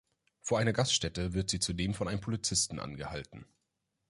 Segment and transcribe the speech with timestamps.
[0.41, 3.45] Vor einer Gaststätte wird sie zudem von einem Polizisten angehalten.